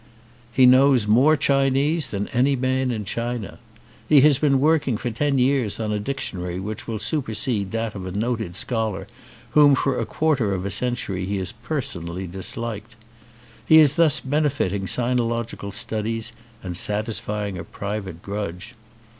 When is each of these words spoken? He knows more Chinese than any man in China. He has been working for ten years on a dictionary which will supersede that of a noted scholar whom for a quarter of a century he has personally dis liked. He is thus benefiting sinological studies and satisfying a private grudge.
He 0.51 0.65
knows 0.65 1.05
more 1.05 1.37
Chinese 1.37 2.09
than 2.09 2.27
any 2.29 2.55
man 2.55 2.89
in 2.89 3.05
China. 3.05 3.59
He 4.09 4.21
has 4.21 4.39
been 4.39 4.59
working 4.59 4.97
for 4.97 5.11
ten 5.11 5.37
years 5.37 5.79
on 5.79 5.91
a 5.91 5.99
dictionary 5.99 6.59
which 6.59 6.87
will 6.87 6.97
supersede 6.97 7.69
that 7.73 7.93
of 7.93 8.07
a 8.07 8.11
noted 8.11 8.55
scholar 8.55 9.05
whom 9.51 9.75
for 9.75 9.99
a 9.99 10.05
quarter 10.07 10.55
of 10.55 10.65
a 10.65 10.71
century 10.71 11.27
he 11.27 11.37
has 11.37 11.51
personally 11.51 12.25
dis 12.25 12.57
liked. 12.57 12.95
He 13.63 13.77
is 13.77 13.93
thus 13.93 14.19
benefiting 14.21 14.87
sinological 14.87 15.71
studies 15.71 16.31
and 16.63 16.75
satisfying 16.75 17.59
a 17.59 17.63
private 17.63 18.23
grudge. 18.23 18.73